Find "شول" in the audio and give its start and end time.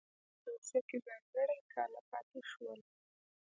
2.51-2.79